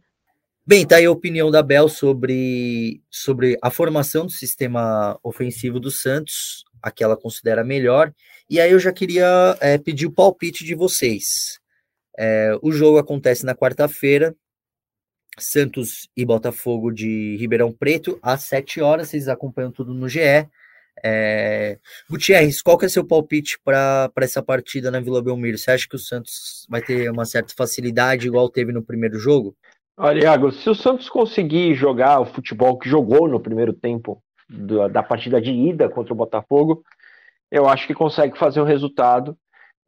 [0.67, 5.89] Bem, tá aí a opinião da Bel sobre, sobre a formação do sistema ofensivo do
[5.89, 8.13] Santos, a que ela considera melhor.
[8.49, 11.59] E aí eu já queria é, pedir o palpite de vocês.
[12.17, 14.35] É, o jogo acontece na quarta-feira,
[15.37, 19.09] Santos e Botafogo de Ribeirão Preto, às 7 horas.
[19.09, 20.47] Vocês acompanham tudo no GE.
[21.03, 21.77] É...
[22.09, 25.57] Gutierrez, qual que é seu palpite para essa partida na Vila Belmiro?
[25.57, 29.55] Você acha que o Santos vai ter uma certa facilidade, igual teve no primeiro jogo?
[29.95, 34.21] Olha, Iago, se o Santos conseguir jogar o futebol que jogou no primeiro tempo
[34.91, 36.83] da partida de ida contra o Botafogo,
[37.51, 39.37] eu acho que consegue fazer o resultado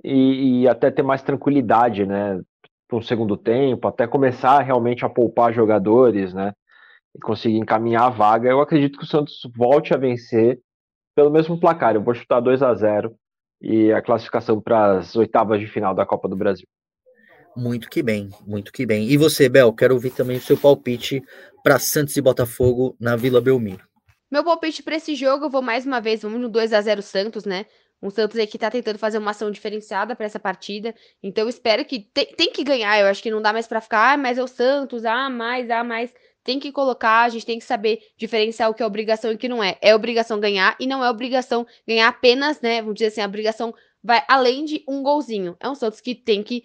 [0.04, 2.40] e, e até ter mais tranquilidade, né?
[2.88, 6.54] Para um segundo tempo, até começar realmente a poupar jogadores, né?
[7.16, 8.50] E conseguir encaminhar a vaga.
[8.50, 10.60] Eu acredito que o Santos volte a vencer
[11.16, 11.96] pelo mesmo placar.
[11.96, 13.14] Eu vou chutar 2 a 0
[13.62, 16.68] e a classificação para as oitavas de final da Copa do Brasil.
[17.56, 19.10] Muito que bem, muito que bem.
[19.10, 21.22] E você, Bel, quero ouvir também o seu palpite
[21.64, 23.91] para Santos e Botafogo na Vila Belmiro.
[24.32, 27.02] Meu palpite para esse jogo, eu vou mais uma vez, vamos no 2 a 0
[27.02, 27.66] Santos, né?
[28.02, 30.96] Um Santos aí que tá tentando fazer uma ação diferenciada para essa partida.
[31.22, 32.98] Então espero que tem, tem que ganhar.
[32.98, 35.70] Eu acho que não dá mais para ficar, ah, mas é o Santos, ah, mais,
[35.70, 36.14] ah, mais.
[36.46, 39.38] Tem que colocar, a gente tem que saber diferenciar o que é obrigação e o
[39.38, 39.78] que não é.
[39.82, 42.82] É obrigação ganhar e não é obrigação ganhar apenas, né?
[42.82, 45.58] Vamos dizer assim, a obrigação vai além de um golzinho.
[45.60, 46.64] É um Santos que tem que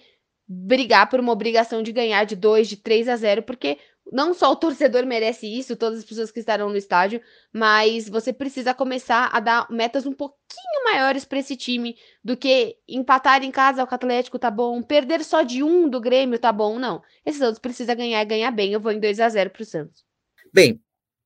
[0.48, 3.76] brigar por uma obrigação de ganhar de 2, de 3 a 0, porque
[4.12, 7.20] não só o torcedor merece isso, todas as pessoas que estarão no estádio,
[7.52, 12.76] mas você precisa começar a dar metas um pouquinho maiores para esse time do que
[12.88, 16.52] empatar em casa com o Atlético tá bom, perder só de um do Grêmio tá
[16.52, 17.02] bom, não.
[17.24, 18.72] Esse Santos precisa ganhar e ganhar bem.
[18.72, 20.04] Eu vou em 2 a 0 pro Santos.
[20.52, 20.80] Bem,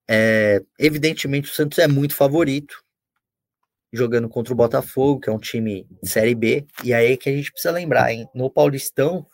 [0.08, 2.82] é, evidentemente o Santos é muito favorito
[3.92, 7.32] jogando contra o Botafogo, que é um time de Série B, e aí que a
[7.32, 8.28] gente precisa lembrar, hein?
[8.34, 9.26] No Paulistão,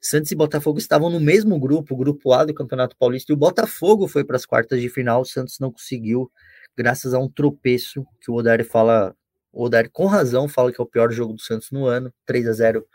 [0.00, 3.38] Santos e Botafogo estavam no mesmo grupo, o grupo A do Campeonato Paulista, e o
[3.38, 6.30] Botafogo foi para as quartas de final, o Santos não conseguiu,
[6.76, 9.14] graças a um tropeço que o Odair fala,
[9.52, 12.48] o Odair com razão fala que é o pior jogo do Santos no ano, 3
[12.48, 12.86] a 0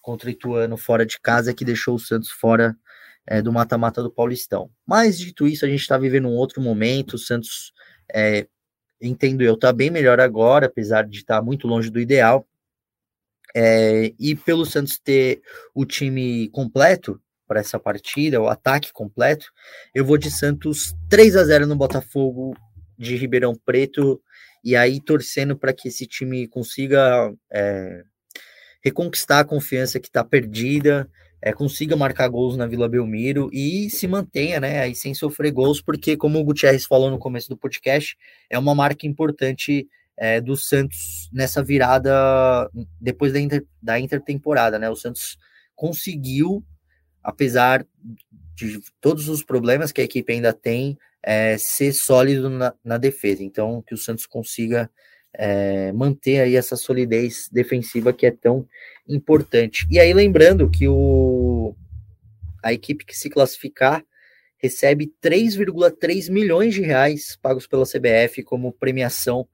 [0.00, 2.76] contra o Ituano fora de casa, que deixou o Santos fora
[3.26, 4.70] é, do mata-mata do Paulistão.
[4.86, 7.72] Mas, dito isso, a gente está vivendo um outro momento, o Santos,
[8.12, 8.46] é,
[9.00, 12.46] entendo eu, está bem melhor agora, apesar de estar tá muito longe do ideal,
[13.60, 15.42] é, e pelo Santos ter
[15.74, 19.46] o time completo para essa partida, o ataque completo,
[19.92, 22.56] eu vou de Santos 3 a 0 no Botafogo
[22.96, 24.22] de Ribeirão Preto,
[24.62, 28.04] e aí torcendo para que esse time consiga é,
[28.80, 31.10] reconquistar a confiança que está perdida,
[31.42, 35.82] é, consiga marcar gols na Vila Belmiro e se mantenha, né, aí sem sofrer gols,
[35.82, 38.16] porque como o Gutierrez falou no começo do podcast,
[38.48, 39.88] é uma marca importante
[40.18, 42.68] é, do Santos nessa virada
[43.00, 44.90] depois da, inter, da intertemporada, né?
[44.90, 45.38] O Santos
[45.76, 46.62] conseguiu,
[47.22, 47.86] apesar
[48.54, 53.44] de todos os problemas que a equipe ainda tem, é, ser sólido na, na, defesa.
[53.44, 54.90] Então, que o Santos consiga
[55.32, 58.66] é, manter aí essa solidez defensiva que é tão
[59.08, 59.86] importante.
[59.88, 61.76] E aí, lembrando que o,
[62.62, 64.04] a equipe que se classificar
[64.58, 69.46] recebe 3,3 milhões de reais pagos pela CBF como premiação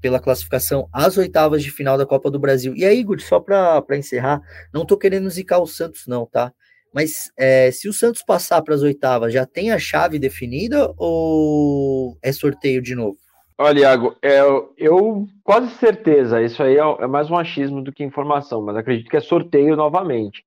[0.00, 2.74] pela classificação às oitavas de final da Copa do Brasil.
[2.74, 4.40] E aí, Igor, só para encerrar,
[4.72, 6.52] não tô querendo zicar o Santos, não, tá?
[6.92, 12.16] Mas é, se o Santos passar para as oitavas, já tem a chave definida ou
[12.22, 13.16] é sorteio de novo?
[13.62, 14.40] Olha, Iago, é,
[14.78, 19.10] eu quase certeza, isso aí é, é, mais um achismo do que informação, mas acredito
[19.10, 20.42] que é sorteio novamente.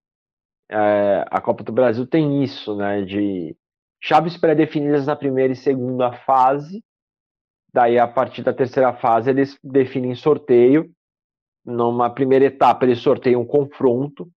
[0.69, 3.03] É, a Copa do Brasil tem isso, né?
[3.03, 3.55] De
[4.01, 6.83] chaves pré-definidas na primeira e segunda fase,
[7.73, 10.91] Daí, a partir da terceira fase, eles definem sorteio.
[11.65, 14.29] Numa primeira etapa, eles sorteiam um confronto.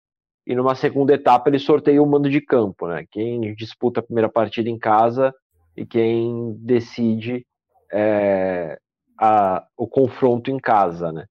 [0.47, 2.87] E numa segunda etapa, eles sorteiam o mando de campo.
[2.87, 3.05] Né?
[3.11, 5.33] Quem disputa a primeira partida em casa
[5.75, 7.45] e quem decide
[7.91, 8.77] é,
[9.19, 11.11] a, o confronto em casa.
[11.11, 11.25] Né?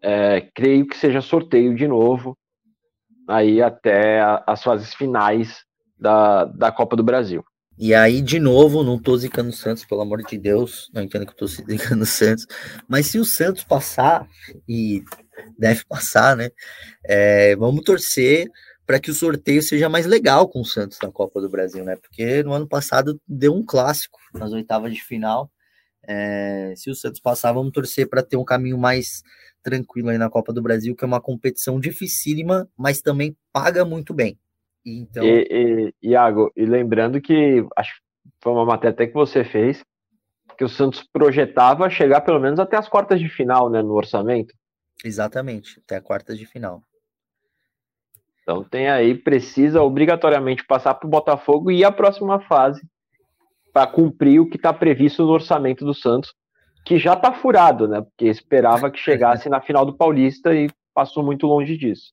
[0.00, 2.38] É, creio que seja sorteio de novo,
[3.26, 5.64] aí até a, as fases finais
[5.98, 7.44] da, da Copa do Brasil.
[7.78, 11.24] E aí, de novo, não tô zicando o Santos, pelo amor de Deus, não entendo
[11.24, 12.46] que eu tô zicando o Santos,
[12.88, 14.28] mas se o Santos passar,
[14.68, 15.04] e
[15.56, 16.50] deve passar, né,
[17.04, 18.50] é, vamos torcer
[18.84, 21.94] para que o sorteio seja mais legal com o Santos na Copa do Brasil, né?
[21.96, 25.52] Porque no ano passado deu um clássico nas oitavas de final.
[26.08, 29.22] É, se o Santos passar, vamos torcer para ter um caminho mais
[29.62, 34.14] tranquilo aí na Copa do Brasil, que é uma competição dificílima, mas também paga muito
[34.14, 34.38] bem.
[34.84, 35.24] Então...
[35.24, 39.84] E, e, Iago, e lembrando que acho que foi uma matéria até que você fez,
[40.56, 44.54] que o Santos projetava chegar pelo menos até as quartas de final, né, no orçamento.
[45.04, 46.82] Exatamente, até a quartas de final.
[48.42, 52.80] Então tem aí, precisa obrigatoriamente passar para o Botafogo e a próxima fase
[53.72, 56.34] para cumprir o que está previsto no orçamento do Santos,
[56.84, 58.00] que já está furado, né?
[58.00, 62.12] Porque esperava que chegasse na final do Paulista e passou muito longe disso.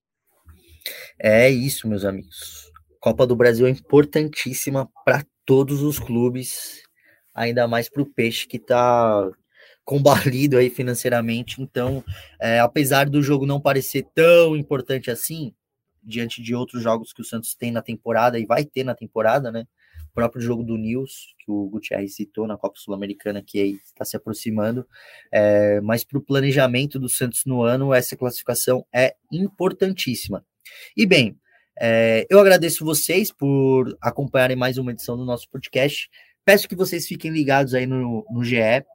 [1.19, 2.71] É isso, meus amigos.
[2.99, 6.81] Copa do Brasil é importantíssima para todos os clubes,
[7.33, 9.29] ainda mais para o Peixe que está
[9.85, 11.61] combalido aí financeiramente.
[11.61, 12.03] Então,
[12.41, 15.53] é, apesar do jogo não parecer tão importante assim,
[16.03, 19.51] diante de outros jogos que o Santos tem na temporada e vai ter na temporada,
[19.51, 19.65] né?
[20.09, 24.05] O próprio jogo do Nils, que o Gutierrez citou na Copa Sul-Americana, que aí está
[24.05, 24.87] se aproximando.
[25.31, 30.45] É, mas para o planejamento do Santos no ano, essa classificação é importantíssima.
[30.95, 31.37] E bem,
[31.79, 36.09] é, eu agradeço vocês por acompanharem mais uma edição do nosso podcast.
[36.43, 38.85] Peço que vocês fiquem ligados aí no, no GE,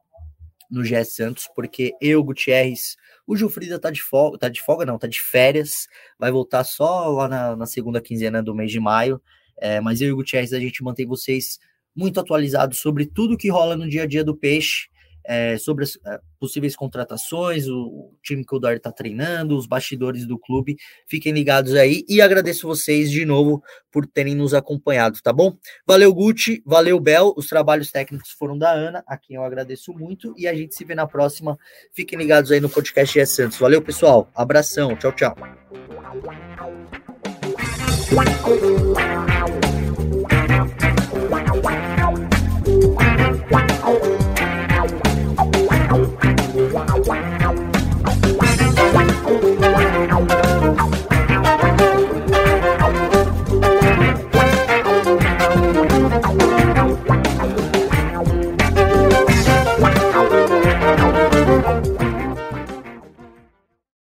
[0.69, 2.95] no GE Santos, porque eu, Gutierrez,
[3.27, 7.09] o Gilfrida tá de folga, tá de folga não, tá de férias, vai voltar só
[7.09, 9.21] lá na, na segunda quinzena do mês de maio,
[9.57, 11.59] é, mas eu e o Gutierrez, a gente mantém vocês
[11.95, 14.87] muito atualizados sobre tudo que rola no dia a dia do Peixe,
[15.25, 19.67] é, sobre as é, possíveis contratações, o, o, time que o Dória está treinando, os
[19.67, 20.77] bastidores do clube.
[21.07, 25.55] Fiquem ligados aí e agradeço vocês de novo por terem nos acompanhado, tá bom?
[25.85, 27.33] Valeu, Gucci, valeu, Bel.
[27.35, 30.85] Os trabalhos técnicos foram da Ana, a quem eu agradeço muito, e a gente se
[30.85, 31.57] vê na próxima.
[31.93, 33.57] Fiquem ligados aí no podcast GE Santos.
[33.57, 34.29] Valeu, pessoal.
[34.35, 35.35] Abração, tchau, tchau.
[43.81, 44.00] Wow.